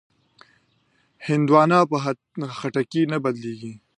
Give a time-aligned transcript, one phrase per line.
[1.27, 1.97] هندوانه په
[2.59, 3.73] خټکي نه بدلېږي.